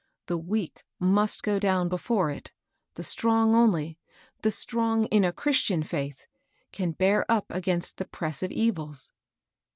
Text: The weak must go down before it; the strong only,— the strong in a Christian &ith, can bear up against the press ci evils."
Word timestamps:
The 0.25 0.37
weak 0.39 0.83
must 0.99 1.43
go 1.43 1.59
down 1.59 1.87
before 1.87 2.31
it; 2.31 2.51
the 2.95 3.03
strong 3.03 3.53
only,— 3.53 3.99
the 4.41 4.49
strong 4.49 5.05
in 5.05 5.23
a 5.23 5.31
Christian 5.31 5.83
&ith, 5.83 6.25
can 6.71 6.93
bear 6.93 7.23
up 7.29 7.45
against 7.51 7.97
the 7.97 8.05
press 8.05 8.39
ci 8.39 8.47
evils." 8.47 9.11